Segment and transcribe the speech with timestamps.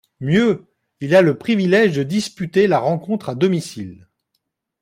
[0.19, 0.65] Mieux,
[0.99, 4.07] il a le privilège de disputer la rencontre à domicile.